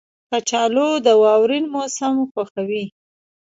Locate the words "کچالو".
0.29-0.89